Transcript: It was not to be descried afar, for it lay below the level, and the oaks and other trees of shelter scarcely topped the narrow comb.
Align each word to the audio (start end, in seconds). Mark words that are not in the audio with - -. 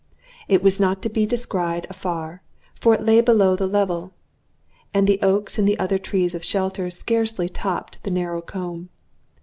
It 0.47 0.63
was 0.63 0.79
not 0.79 1.03
to 1.03 1.09
be 1.09 1.27
descried 1.27 1.85
afar, 1.87 2.41
for 2.73 2.95
it 2.95 3.05
lay 3.05 3.21
below 3.21 3.55
the 3.55 3.67
level, 3.67 4.13
and 4.95 5.05
the 5.05 5.19
oaks 5.21 5.59
and 5.59 5.69
other 5.77 5.99
trees 5.99 6.33
of 6.33 6.43
shelter 6.43 6.89
scarcely 6.89 7.47
topped 7.47 8.01
the 8.01 8.09
narrow 8.09 8.41
comb. 8.41 8.89